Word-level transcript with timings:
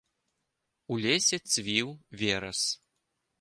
У 0.95 0.97
лесе 1.03 1.39
цвіў 1.51 1.93
верас. 2.23 2.61